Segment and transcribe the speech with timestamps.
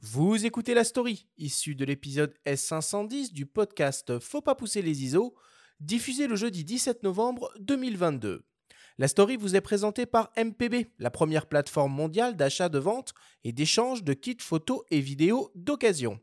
[0.00, 5.34] Vous écoutez la story, issue de l'épisode S510 du podcast Faut pas pousser les ISO,
[5.80, 8.44] diffusé le jeudi 17 novembre 2022.
[8.98, 13.50] La story vous est présentée par MPB, la première plateforme mondiale d'achat, de vente et
[13.50, 16.20] d'échange de kits photos et vidéos d'occasion.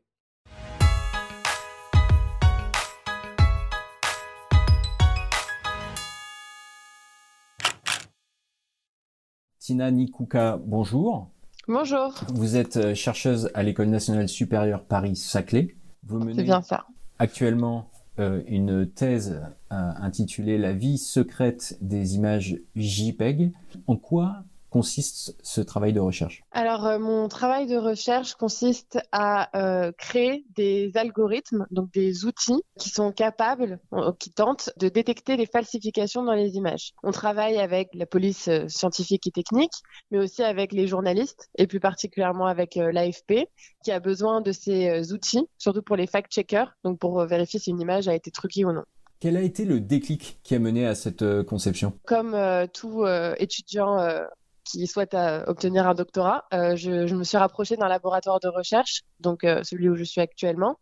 [9.60, 11.35] Tina Nikuka, bonjour.
[11.68, 12.14] Bonjour.
[12.34, 15.76] Vous êtes euh, chercheuse à l'École nationale supérieure Paris-Saclay.
[16.06, 16.86] Vous menez bien ça.
[17.18, 23.52] actuellement euh, une thèse euh, intitulée La vie secrète des images JPEG.
[23.88, 24.44] En quoi
[24.76, 26.44] consiste ce travail de recherche?
[26.52, 32.62] Alors, euh, mon travail de recherche consiste à euh, créer des algorithmes, donc des outils
[32.78, 36.92] qui sont capables, euh, qui tentent de détecter les falsifications dans les images.
[37.04, 39.72] On travaille avec la police scientifique et technique,
[40.12, 43.48] mais aussi avec les journalistes, et plus particulièrement avec l'AFP,
[43.82, 47.80] qui a besoin de ces outils, surtout pour les fact-checkers, donc pour vérifier si une
[47.80, 48.84] image a été truquée ou non.
[49.20, 51.94] Quel a été le déclic qui a mené à cette conception?
[52.06, 54.24] Comme euh, tout euh, étudiant euh,
[54.66, 59.04] qui souhaite euh, obtenir un doctorat, euh, je, me suis rapprochée d'un laboratoire de recherche,
[59.20, 60.78] donc euh, celui où je suis actuellement,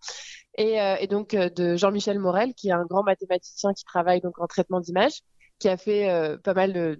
[0.57, 4.79] et, donc de Jean-Michel Morel, qui est un grand mathématicien qui travaille donc en traitement
[4.79, 5.21] d'images,
[5.57, 6.97] qui a fait pas mal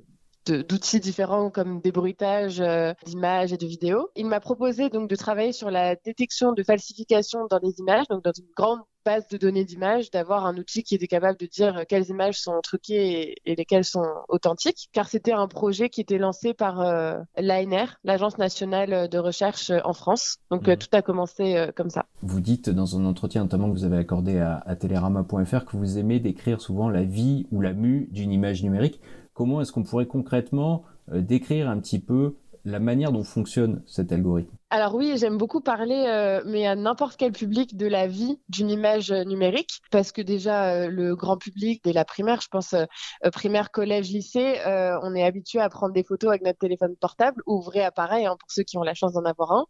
[0.47, 2.63] d'outils différents comme des bruitages
[3.05, 4.09] d'images et de vidéos.
[4.15, 8.23] Il m'a proposé donc de travailler sur la détection de falsification dans les images, donc
[8.23, 11.77] dans une grande base de données d'images, d'avoir un outil qui était capable de dire
[11.77, 16.01] euh, quelles images sont truquées et, et lesquelles sont authentiques, car c'était un projet qui
[16.01, 20.37] était lancé par euh, l'ANR, l'Agence nationale de recherche euh, en France.
[20.51, 20.77] Donc euh, Mhm.
[20.77, 22.05] tout a commencé euh, comme ça.
[22.21, 25.97] Vous dites dans un entretien notamment que vous avez accordé à, à Télérama.fr que vous
[25.97, 29.01] aimez décrire souvent la vie ou la mue d'une image numérique.
[29.33, 34.55] Comment est-ce qu'on pourrait concrètement décrire un petit peu la manière dont fonctionne cet algorithme?
[34.73, 38.71] Alors oui, j'aime beaucoup parler, euh, mais à n'importe quel public, de la vie d'une
[38.71, 42.73] image euh, numérique, parce que déjà euh, le grand public, dès la primaire, je pense
[43.33, 47.61] primaire, collège, lycée, on est habitué à prendre des photos avec notre téléphone portable ou
[47.61, 49.66] vrai appareil, hein, pour ceux qui ont la chance d'en avoir un.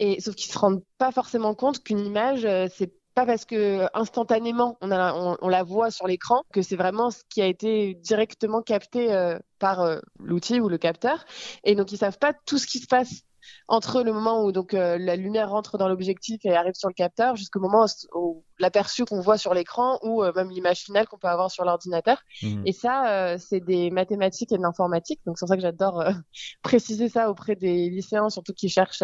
[0.00, 2.40] Et sauf qu'ils se rendent pas forcément compte qu'une image,
[2.74, 7.42] c'est pas parce que instantanément on, la voit sur l'écran que c'est vraiment ce qui
[7.42, 11.24] a été directement capté par l'outil ou le capteur.
[11.62, 13.22] Et donc ils savent pas tout ce qui se passe
[13.68, 16.94] entre le moment où donc euh, la lumière rentre dans l'objectif et arrive sur le
[16.94, 21.06] capteur jusqu'au moment où, où l'aperçu qu'on voit sur l'écran ou euh, même l'image finale
[21.06, 22.22] qu'on peut avoir sur l'ordinateur.
[22.42, 22.62] Mhm.
[22.66, 25.20] Et ça, euh, c'est des mathématiques et de l'informatique.
[25.26, 26.04] Donc c'est pour ça que j'adore
[26.62, 29.02] préciser ça auprès des lycéens, surtout qui cherchent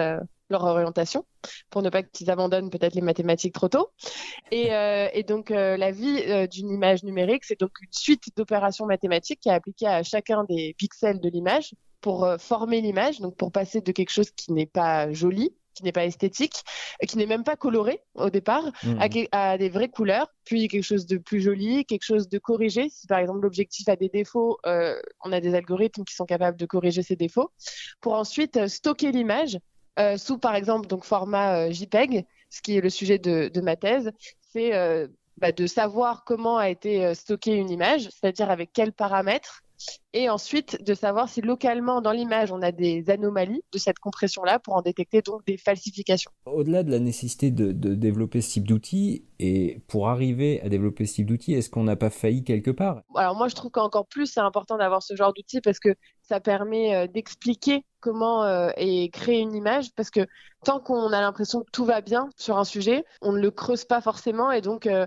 [0.51, 1.25] leur orientation,
[1.71, 3.91] pour ne pas qu'ils abandonnent peut-être les mathématiques trop tôt.
[4.51, 8.25] Et, euh, et donc euh, la vie euh, d'une image numérique, c'est donc une suite
[8.37, 13.21] d'opérations mathématiques qui est appliquée à chacun des pixels de l'image pour euh, former l'image,
[13.21, 16.57] donc pour passer de quelque chose qui n'est pas joli, qui n'est pas esthétique,
[17.03, 19.01] euh, qui n'est même pas coloré au départ, Mhm.
[19.01, 22.39] à, que- à des vraies couleurs, puis quelque chose de plus joli, quelque chose de
[22.39, 22.91] corrigé.
[22.91, 26.59] Si par exemple l'objectif a des défauts, euh, on a des algorithmes qui sont capables
[26.59, 27.51] de corriger ces défauts,
[28.03, 29.59] pour ensuite euh, stocker l'image
[29.99, 33.77] euh, sous par exemple donc format JPEG, ce qui est le sujet de, de ma
[33.77, 34.11] thèse,
[34.53, 34.73] c'est
[35.39, 39.64] bah, de savoir comment a été stockée une image, c'est-à-dire avec quels paramètres,
[40.13, 44.59] et ensuite de savoir si localement dans l'image on a des anomalies de cette compression-là
[44.59, 46.31] pour en détecter donc des falsifications.
[46.47, 51.07] Au-delà de la nécessité de, de développer ce type d'outils, et pour arriver à développer
[51.07, 53.03] ce type d'outils, est-ce qu'on n'a pas failli quelque part?
[53.15, 56.41] Alors moi je trouve qu'encore plus c'est important d'avoir ce genre d'outils parce que ça
[56.41, 59.93] permet euh, d'expliquer comment euh, est créée une image.
[59.97, 60.27] Parce que
[60.65, 63.85] tant qu'on a l'impression que tout va bien sur un sujet, on ne le creuse
[63.85, 64.53] pas forcément.
[64.53, 65.07] Et donc euh,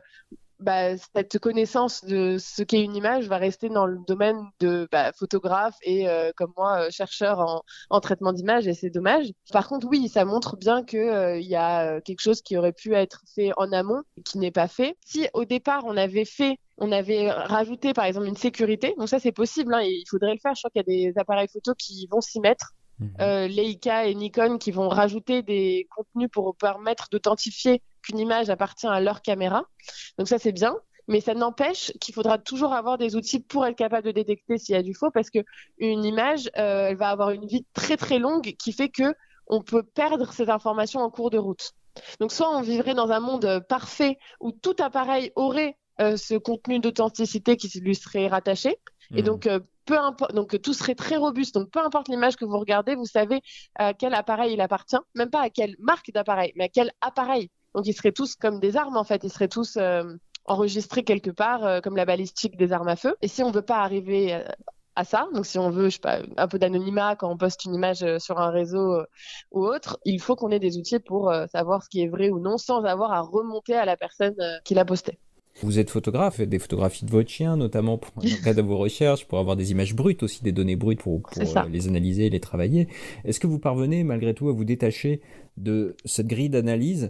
[0.59, 5.11] bah, cette connaissance de ce qu'est une image va rester dans le domaine de bah,
[5.13, 9.27] photographe et euh, comme moi euh, chercheur en, en traitement d'image et c'est dommage.
[9.51, 12.73] Par contre oui, ça montre bien que euh, y a euh, quelque chose qui aurait
[12.73, 14.97] pu être fait en amont et qui n'est pas fait.
[15.05, 19.19] Si au départ on avait fait on avait rajouté par exemple une sécurité, donc ça
[19.19, 20.53] c'est possible, hein, et il faudrait le faire.
[20.55, 22.73] Je crois qu'il y a des appareils photo qui vont s'y mettre,
[23.21, 28.87] euh, Leica et Nikon qui vont rajouter des contenus pour permettre d'authentifier qu'une image appartient
[28.87, 29.63] à leur caméra.
[30.17, 30.75] Donc ça c'est bien,
[31.07, 34.75] mais ça n'empêche qu'il faudra toujours avoir des outils pour être capable de détecter s'il
[34.75, 35.39] y a du faux, parce que
[35.77, 39.13] une image, euh, elle va avoir une vie très très longue qui fait que
[39.47, 41.71] on peut perdre ces informations en cours de route.
[42.19, 46.35] Donc soit on vivrait dans un monde euh, parfait où tout appareil aurait euh, ce
[46.35, 48.77] contenu d'authenticité qui lui serait rattaché.
[49.15, 49.23] Et Mhm.
[49.23, 49.59] donc, euh,
[50.33, 51.55] donc euh, tout serait très robuste.
[51.55, 53.41] Donc, peu importe l'image que vous regardez, vous savez
[53.75, 57.49] à quel appareil il appartient, même pas à quelle marque d'appareil, mais à quel appareil.
[57.75, 59.23] Donc, ils seraient tous comme des armes en fait.
[59.23, 60.03] Ils seraient tous euh,
[60.45, 63.15] enregistrés quelque part, euh, comme la balistique des armes à feu.
[63.21, 64.43] Et si on veut pas arriver euh,
[64.97, 65.27] à ça.
[65.33, 68.03] Donc, si on veut, je sais pas, un peu d'anonymat quand on poste une image
[68.03, 69.05] euh, sur un réseau euh,
[69.51, 72.29] ou autre, il faut qu'on ait des outils pour euh, savoir ce qui est vrai
[72.29, 74.35] ou non sans avoir à remonter à la personne
[74.65, 75.19] qui l'a posté.
[75.63, 78.77] Vous êtes photographe, des photographies de votre chien, notamment pour, dans le cadre de vos
[78.77, 82.29] recherches, pour avoir des images brutes aussi, des données brutes pour, pour les analyser et
[82.29, 82.87] les travailler.
[83.25, 85.21] Est-ce que vous parvenez malgré tout à vous détacher
[85.57, 87.09] de cette grille d'analyse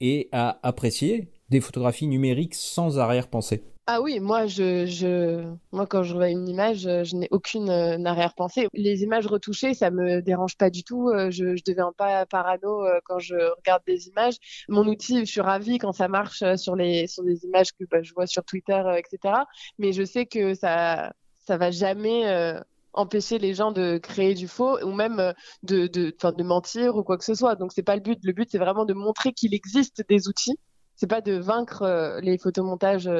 [0.00, 3.62] et à apprécier des photographies numériques sans arrière-pensée?
[3.88, 5.44] Ah oui, moi, je, je,
[5.86, 8.68] quand je vois une image, euh, je n'ai aucune euh, arrière-pensée.
[8.74, 11.08] Les images retouchées, ça me dérange pas du tout.
[11.08, 14.36] Euh, je, je deviens pas parano quand je regarde des images.
[14.68, 18.14] Mon outil, je suis ravie quand ça marche sur les, des images que bah, je
[18.14, 19.34] vois sur Twitter, etc.
[19.78, 21.12] Mais je sais que ça,
[21.44, 22.54] ça va jamais
[22.92, 25.34] empêcher les gens de créer du faux ou même
[25.64, 27.56] de, de, de mentir ou quoi que ce soit.
[27.56, 28.18] Donc c'est pas le but.
[28.22, 30.56] Le but c'est vraiment de montrer qu'il existe des outils.
[30.94, 33.10] C'est pas de vaincre les photomontages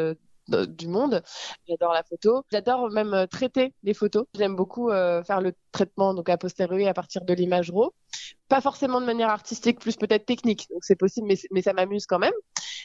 [0.66, 1.22] du monde.
[1.68, 2.44] J'adore la photo.
[2.50, 4.26] J'adore même euh, traiter les photos.
[4.34, 7.92] J'aime beaucoup euh, faire le traitement donc a posteriori à partir de l'image RAW.
[8.48, 10.68] Pas forcément de manière artistique, plus peut-être technique.
[10.70, 12.34] Donc c'est possible, mais, mais ça m'amuse quand même.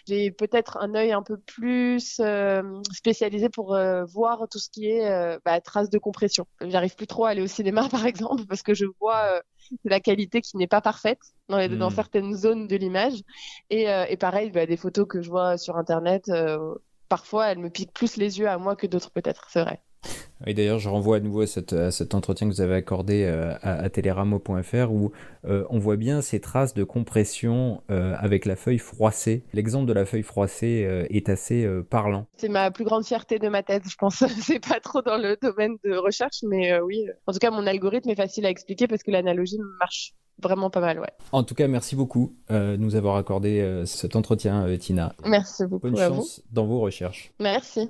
[0.07, 3.77] J'ai peut-être un œil un peu plus euh, spécialisé pour
[4.07, 6.45] voir tout ce qui est bah, traces de compression.
[6.61, 9.41] J'arrive plus trop à aller au cinéma par exemple parce que je vois
[9.83, 11.19] la qualité qui n'est pas parfaite
[11.49, 11.95] dans, les, dans hmm.
[11.95, 13.21] certaines zones de l'image.
[13.69, 16.29] Et, et, pareil, bah, des photos que je vois sur Internet
[17.07, 19.81] parfois, elle me pique plus les yeux à moi que d'autres, peut-être, c'est vrai.
[20.45, 23.74] Et d'ailleurs, je renvoie à nouveau à, cet entretien que vous avez accordé euh, à,
[23.80, 25.12] à teleramo.fr où
[25.45, 29.44] euh, on voit bien ces traces de compression euh, avec la feuille froissée.
[29.54, 32.27] L'exemple de la feuille froissée est assez parlant.
[32.38, 34.24] C'est ma plus grande fierté de ma thèse, je pense.
[34.42, 37.07] c'est pas trop dans le domaine de recherche, mais oui.
[37.25, 40.81] En tout cas, mon algorithme est facile à expliquer parce que l'analogie marche vraiment pas
[40.81, 41.12] mal, ouais.
[41.31, 45.13] En tout cas, merci beaucoup de nous avoir accordé cet entretien, Tina.
[45.25, 45.89] Merci beaucoup.
[45.89, 47.31] Bonne chance dans vos recherches.
[47.39, 47.89] Merci.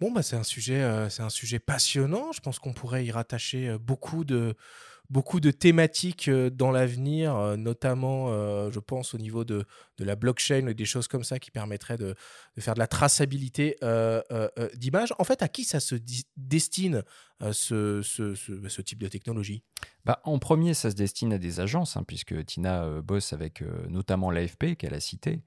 [0.00, 2.32] Bon, bah, c'est un sujet, euh, un sujet passionnant.
[2.32, 4.54] Je pense qu'on pourrait y rattacher euh, beaucoup de,
[5.10, 8.30] beaucoup de thématiques euh, dans l'avenir, notamment,
[8.70, 9.66] je pense, au niveau de,
[9.98, 12.14] de la blockchain et des choses comme ça qui permettraient de,
[12.58, 13.76] faire de la traçabilité
[14.74, 15.12] d'images.
[15.18, 15.96] En fait, à qui ça se
[16.38, 17.02] destine
[17.52, 19.62] ce, ce, ce, type de technologie?
[20.06, 24.30] Bah, En premier, ça se destine à des agences, hein, puisque Tina bosse avec notamment
[24.30, 25.42] l'AFP qu'elle a cité.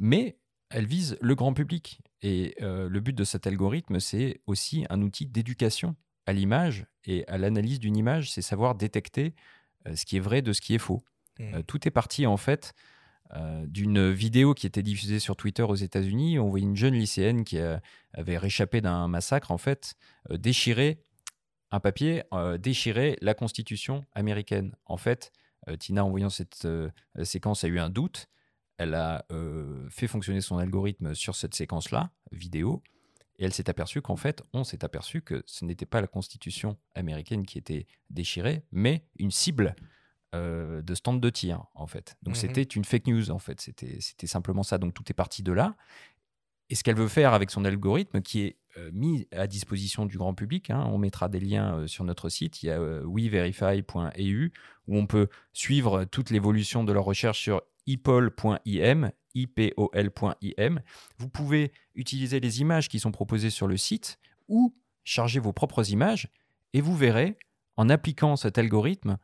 [0.00, 0.38] mais
[0.70, 2.00] elle vise le grand public.
[2.22, 5.94] Et euh, le but de cet algorithme, c'est aussi un outil d'éducation
[6.26, 9.34] à l'image et à l'analyse d'une image, c'est savoir détecter
[9.86, 11.02] euh, ce qui est vrai de ce qui est faux.
[11.38, 11.54] Mmh.
[11.54, 12.74] Euh, tout est parti en fait
[13.64, 16.38] d'une vidéo qui était diffusée sur Twitter aux États-Unis.
[16.38, 17.58] On voyait une jeune lycéenne qui
[18.12, 19.96] avait réchappé d'un massacre, en fait,
[20.30, 21.00] déchirer
[21.72, 22.22] un papier,
[22.60, 24.76] déchirer la Constitution américaine.
[24.84, 25.32] En fait,
[25.80, 26.68] Tina, en voyant cette
[27.24, 28.28] séquence, a eu un doute
[28.78, 32.82] elle a euh, fait fonctionner son algorithme sur cette séquence-là, vidéo,
[33.38, 36.76] et elle s'est aperçue qu'en fait, on s'est aperçu que ce n'était pas la constitution
[36.94, 39.74] américaine qui était déchirée, mais une cible
[40.34, 42.16] euh, de stand de tir, en fait.
[42.22, 42.40] Donc mhm.
[42.40, 43.60] c'était une fake news, en fait.
[43.60, 44.78] C'était simplement ça.
[44.78, 45.76] Donc tout est parti de là.
[46.70, 50.16] Et ce qu'elle veut faire avec son algorithme, qui est euh, mis à disposition du
[50.16, 54.52] grand public, hein, on mettra des liens sur notre site, il y a weverify.eu,
[54.86, 60.80] où on peut suivre toute l'évolution de leur recherche sur ipol.im, ipol.im.
[61.18, 65.90] Vous pouvez utiliser les images qui sont proposées sur le site ou charger vos propres
[65.90, 66.28] images
[66.72, 67.38] et vous verrez,
[67.76, 69.18] en appliquant cet algorithme,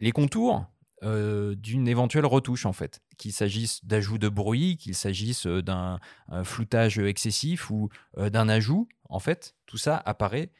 [0.00, 0.66] les contours
[1.02, 5.98] euh, d'une éventuelle retouche en fait, qu'il s'agisse d'ajout de bruit, qu'il s'agisse euh, d'un
[6.44, 10.50] floutage excessif ou euh, d'un ajout, en fait, tout ça apparaît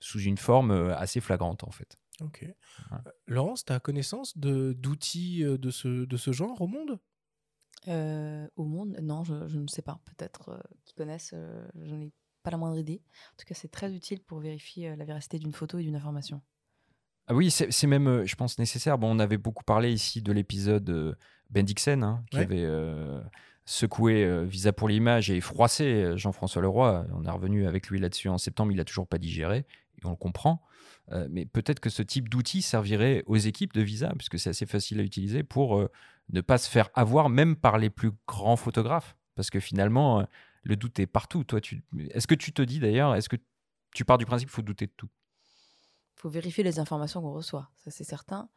[0.00, 1.98] sous une forme assez flagrante en fait.
[2.20, 2.44] Ok.
[2.92, 6.98] Euh, Laurence, tu as connaissance d'outils euh, de ce, de ce genre au monde?
[7.88, 8.96] Euh, Au monde?
[9.02, 10.00] Non, je, je, ne sais pas.
[10.04, 13.02] Peut-être qu'ils connaissent, je n'en ai pas la moindre idée.
[13.32, 16.40] En tout cas, c'est très utile pour vérifier la véracité d'une photo et d'une information.
[17.26, 18.98] Ah oui, c'est même, je pense, nécessaire.
[18.98, 21.16] Bon, on avait beaucoup parlé ici de l'épisode
[21.50, 22.66] Ben Dixon, hein, qui avait
[23.64, 27.06] secoué Visa pour l'image et froissé Jean-François Leroy.
[27.14, 29.66] On est revenu avec lui là-dessus en septembre, il n'a toujours pas digéré,
[30.06, 30.62] on le comprend.
[31.12, 34.66] Euh, mais peut-être que ce type d'outil servirait aux équipes de Visa, puisque c'est assez
[34.66, 35.90] facile à utiliser, pour euh,
[36.30, 39.16] ne pas se faire avoir même par les plus grands photographes.
[39.34, 40.24] Parce que finalement, euh,
[40.62, 41.44] le doute est partout.
[41.44, 41.84] Toi, tu...
[42.10, 43.36] Est-ce que tu te dis d'ailleurs, est-ce que
[43.94, 45.08] tu pars du principe qu'il faut douter de tout?
[46.16, 48.48] Il faut vérifier les informations qu'on reçoit, ça c'est certain.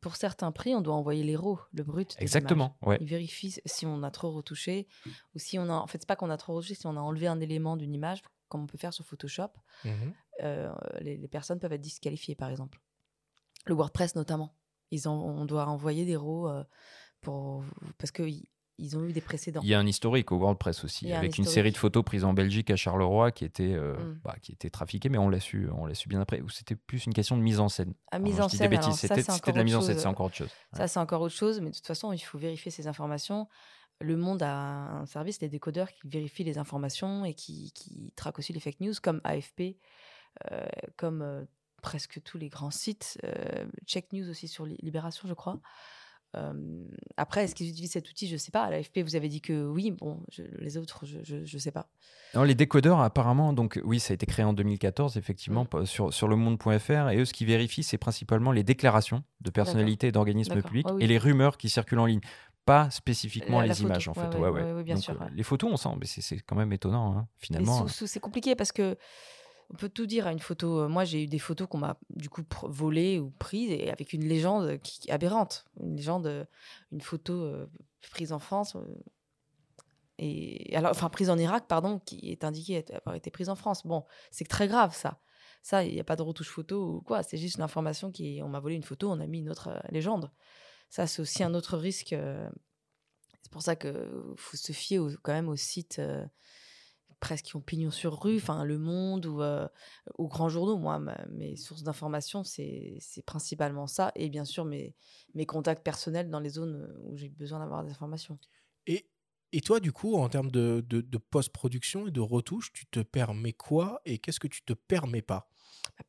[0.00, 2.14] pour certains prix, on doit envoyer les RAW, le brut.
[2.18, 2.76] Exactement.
[2.82, 2.98] Ouais.
[3.00, 4.86] Il vérifie si on a trop retouché
[5.34, 5.72] ou si on a.
[5.72, 7.92] En fait, c'est pas qu'on a trop retouché, si on a enlevé un élément d'une
[7.92, 9.52] image comme on peut faire sur Photoshop,
[9.84, 9.90] mmh
[10.42, 12.80] euh, les, personnes peuvent être disqualifiées, par exemple.
[13.66, 14.54] Le WordPress notamment.
[14.90, 16.64] Ils ont, on doit envoyer des RAW euh,
[17.20, 17.62] pour,
[17.98, 18.44] parce qu'ils
[18.80, 19.60] ils ont eu des précédents.
[19.62, 22.32] Il y a un historique au WordPress aussi, avec une série de photos prises en
[22.32, 24.20] Belgique à Charleroi qui était, euh, mm.
[24.24, 26.40] bah, qui était trafiquée, mais on l'a su, on l'a su bien après.
[26.40, 27.94] Ou c'était plus une question de mise en scène.
[28.10, 30.50] À mise en scène, c'était de la mise en scène, c'est encore autre chose.
[30.72, 33.48] Ça, c'est encore autre chose, mais de toute façon, il faut vérifier ces informations.
[34.00, 38.38] Le Monde a un service, des décodeurs qui vérifient les informations et qui, qui traquent
[38.38, 39.76] aussi les fake news, comme AFP,
[40.96, 41.44] comme euh,
[41.82, 43.18] presque tous les grands sites.
[43.86, 45.60] Check News aussi sur Libération, je crois
[47.16, 48.28] après, est-ce qu'ils utilisent cet outil?
[48.28, 48.62] Je ne sais pas.
[48.62, 49.90] À l'AFP, vous avez dit que oui.
[49.90, 50.20] Bon,
[50.58, 51.88] les autres, je ne sais pas.
[52.34, 55.86] Non, les décodeurs, apparemment, donc oui, ça a été créé en 2014, effectivement, mmh.
[55.86, 57.10] sur, sur le monde.fr.
[57.10, 61.18] Et eux, ce qu'ils vérifient, c'est principalement les déclarations de personnalités d'organismes publics et les
[61.18, 62.20] rumeurs qui circulent en ligne.
[62.66, 64.36] Pas spécifiquement les images, en fait.
[64.36, 67.88] Ouais, bien sûr, les photos, on sent, mais c'est quand même étonnant, hein, finalement.
[67.88, 68.96] C'est compliqué parce que
[69.70, 70.88] on peut tout dire à une photo.
[70.88, 74.24] Moi, j'ai eu des photos qu'on m'a du coup volées ou prises et avec une
[74.24, 76.48] légende qui, aberrante, une légende,
[76.90, 77.66] une photo euh,
[78.10, 78.84] prise en France euh,
[80.22, 83.86] et alors, enfin prise en Irak, pardon, qui est indiquée avoir été prise en France.
[83.86, 85.18] Bon, c'est très grave ça.
[85.62, 87.22] Ça, il n'y a pas de retouche photo ou quoi.
[87.22, 89.68] C'est juste une information qui, on m'a volé une photo, on a mis une autre
[89.68, 90.30] euh, légende.
[90.90, 92.14] Ça, c'est aussi un autre risque.
[93.42, 96.00] c'est pour ça que faut se fier quand même au site
[97.20, 100.78] presque qui ont pignon sur rue, enfin Le Monde ou grands journaux.
[100.78, 101.00] Moi,
[101.30, 104.94] mes sources d'information, c'est principalement ça, et bien sûr mes,
[105.34, 108.38] mes contacts personnels dans les zones où j'ai besoin d'avoir des informations.
[108.86, 109.06] Et,
[109.52, 113.00] et toi, du coup, en termes de, de, de post-production et de retouche, tu te
[113.00, 115.48] permets quoi et qu'est-ce que tu te permets pas?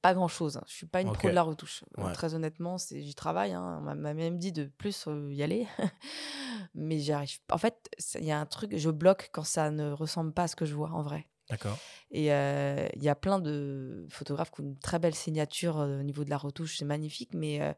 [0.01, 0.57] Pas grand chose.
[0.57, 0.63] Hein.
[0.67, 1.83] Je suis pas une pro de la retouche.
[2.13, 3.53] Très honnêtement, j'y travaille.
[3.53, 3.79] Hein.
[3.81, 5.67] On m'a même dit de plus euh, y aller.
[6.75, 7.39] Mais j'y arrive.
[7.51, 10.47] En fait, il y a un truc, je bloque quand ça ne ressemble pas à
[10.47, 11.27] ce que je vois en vrai.
[11.49, 11.77] D'accord.
[12.11, 16.23] Et il y a plein de photographes qui ont une très belle signature au niveau
[16.23, 17.75] de la retouche, c'est magnifique, mais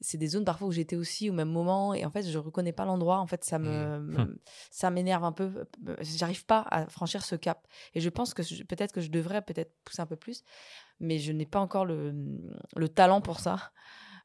[0.00, 2.72] c'est des zones parfois où j'étais aussi au même moment et en fait je reconnais
[2.72, 3.18] pas l'endroit.
[3.18, 4.38] En fait, ça me, mmh.
[4.70, 5.66] ça m'énerve un peu.
[6.00, 7.66] J'arrive pas à franchir ce cap.
[7.94, 10.44] Et je pense que peut-être que je devrais peut-être pousser un peu plus,
[11.00, 13.72] mais je n'ai pas encore le, mmh, le talent pour ça.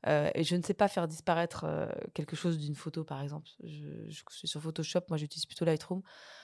[0.07, 3.49] Euh, et je ne sais pas faire disparaître euh, quelque chose d'une photo, par exemple.
[3.63, 6.01] Je, suis sur Photoshop, moi j'utilise plutôt Lightroom.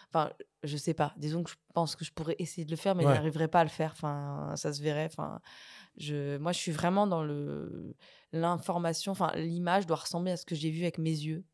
[0.10, 0.32] Enfin,
[0.64, 1.14] je sais pas.
[1.18, 3.62] Disons que je pense que je pourrais essayer de le faire, mais je n'arriverai pas
[3.62, 3.92] à le faire.
[3.92, 5.06] Enfin, ça se verrait.
[5.06, 5.40] Enfin,
[5.98, 7.96] je, moi, je suis vraiment dans le
[8.32, 9.12] l'information.
[9.12, 11.46] Enfin, l'image doit ressembler à ce que j'ai vu avec mes yeux.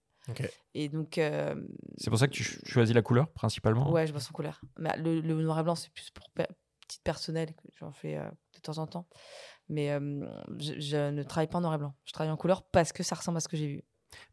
[0.74, 1.18] Et donc.
[1.18, 1.56] Euh,
[1.98, 3.92] c'est pour ça que tu choisis la couleur principalement.
[3.92, 4.62] Ouais, je vois son couleur.
[4.78, 8.78] Mais le, noir et blanc, c'est plus pour petite personnel que j'en fais de temps
[8.78, 9.08] en temps.
[9.70, 9.90] Mais
[10.60, 11.94] je, ne travaille pas en noir et blanc.
[12.06, 13.84] Je travaille en couleur parce que ça ressemble à ce que j'ai vu.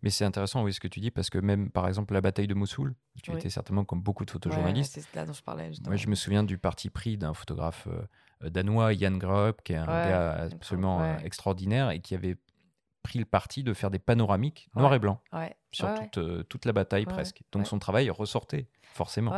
[0.02, 2.46] Mais c'est intéressant, oui, ce que tu dis, parce que même, par exemple, la bataille
[2.46, 4.98] de Mossoul, tu étais certainement comme beaucoup de photojournalistes.
[5.00, 5.70] c'est là dont je parlais.
[5.86, 7.88] Moi, je me souviens du parti pris d'un photographe
[8.42, 12.36] danois, Jan Graup, qui est un gars absolument extraordinaire et qui avait
[13.02, 15.20] pris le parti de faire des panoramiques noir et blanc
[15.70, 17.42] sur toute, toute, la bataille presque.
[17.52, 19.32] Donc son travail ressortait forcément.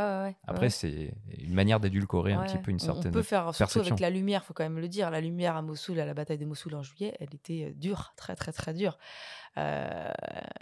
[0.47, 3.11] Après, c'est une manière d'édulcorer un petit peu une certaine.
[3.11, 5.09] On peut faire surtout avec la lumière, faut quand même le dire.
[5.09, 8.13] La lumière à Mossoul, à la bataille de Mossoul en juillet, elle était euh, dure,
[8.17, 8.97] très très très dure.
[9.57, 10.11] Euh,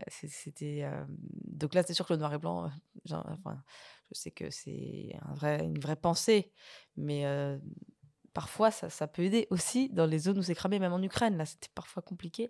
[0.08, 1.06] c'était euh,
[1.46, 2.70] donc là, c'est sûr que le noir et blanc,
[3.10, 3.64] enfin,
[4.12, 6.52] je sais que c'est un vrai, une vraie pensée,
[6.98, 7.24] mais
[8.40, 11.36] parfois ça, ça, peut aider aussi dans les zones où c'est cramé, même en Ukraine.
[11.36, 12.50] Là, c'était parfois compliqué.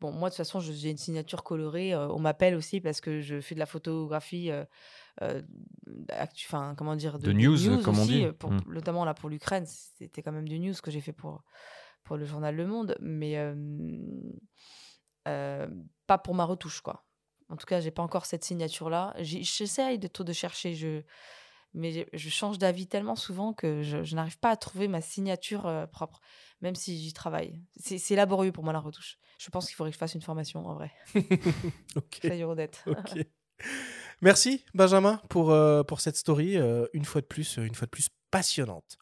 [0.00, 1.96] Bon, moi, de toute façon, j'ai une signature colorée.
[1.96, 5.42] on m'appelle aussi parce que je fais de la photographie euh,
[6.46, 8.62] enfin comment dire, de, news, comme on dit, pour, mmh.
[8.68, 11.42] notamment là pour l'Ukraine, c'était quand même du news que j'ai fait pour
[12.04, 13.34] pour le journal Le Monde, mais
[15.24, 17.04] pas pour ma retouche quoi.
[17.48, 19.16] En tout cas, j'ai pas encore cette signature là.
[19.18, 21.02] J'essaye de de chercher, je
[21.78, 26.20] mais je change d'avis tellement souvent que je, n'arrive pas à trouver ma signature propre,
[26.60, 27.60] même si j'y travaille.
[27.78, 29.18] C'est laborieux pour moi la retouche.
[29.38, 30.90] Je pense qu'il faudrait que je fasse une formation en vrai.
[31.96, 32.18] ok.
[32.22, 33.26] Ça y ok.
[34.20, 37.90] Merci Benjamin pour, euh, pour cette story, euh, une fois de plus, une fois de
[37.90, 38.98] plus passionnante.